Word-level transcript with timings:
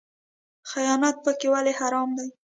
خیانت 0.69 1.15
پکې 1.23 1.47
ولې 1.53 1.73
حرام 1.79 2.09
دی؟ 2.17 2.29